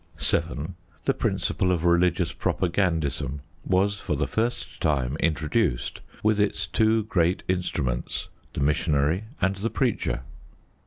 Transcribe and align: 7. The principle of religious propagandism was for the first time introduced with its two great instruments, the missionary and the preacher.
7. 0.17 0.73
The 1.05 1.13
principle 1.13 1.71
of 1.71 1.85
religious 1.85 2.33
propagandism 2.33 3.41
was 3.63 3.99
for 3.99 4.15
the 4.15 4.25
first 4.25 4.81
time 4.81 5.15
introduced 5.17 6.01
with 6.23 6.39
its 6.39 6.65
two 6.65 7.03
great 7.03 7.43
instruments, 7.47 8.27
the 8.55 8.61
missionary 8.61 9.25
and 9.41 9.55
the 9.57 9.69
preacher. 9.69 10.23